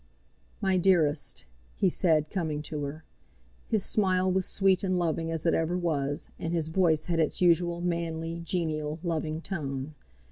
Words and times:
"My 0.61 0.77
dearest," 0.77 1.45
he 1.75 1.87
said, 1.87 2.31
coming 2.31 2.63
to 2.63 2.85
her. 2.85 3.03
His 3.67 3.85
smile 3.85 4.31
was 4.31 4.47
sweet 4.47 4.83
and 4.83 4.97
loving 4.97 5.29
as 5.29 5.45
it 5.45 5.53
ever 5.53 5.77
was, 5.77 6.31
and 6.39 6.55
his 6.55 6.69
voice 6.69 7.05
had 7.05 7.19
its 7.19 7.39
usual 7.39 7.81
manly, 7.81 8.41
genial, 8.43 8.97
loving 9.03 9.41
tone. 9.41 9.93